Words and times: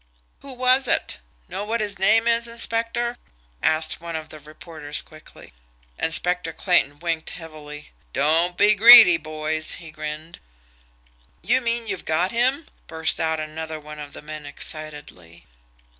"Who 0.39 0.53
was 0.53 0.87
it? 0.87 1.19
Know 1.47 1.63
what 1.63 1.79
his 1.79 1.99
name 1.99 2.27
is, 2.27 2.47
inspector?" 2.47 3.19
asked 3.61 4.01
one 4.01 4.15
of 4.15 4.29
the 4.29 4.39
reporters 4.39 4.99
quickly. 4.99 5.53
Inspector 5.99 6.51
Clayton 6.53 6.97
winked 6.97 7.29
heavily. 7.29 7.91
"Don't 8.11 8.57
be 8.57 8.73
greedy 8.73 9.17
boys," 9.17 9.73
he 9.73 9.91
grinned. 9.91 10.39
"You 11.43 11.61
mean 11.61 11.85
you've 11.85 12.05
got 12.05 12.31
him?" 12.31 12.65
burst 12.87 13.19
out 13.19 13.39
another 13.39 13.79
one 13.79 13.99
of 13.99 14.13
the 14.13 14.23
men 14.23 14.47
excitedly. 14.47 15.45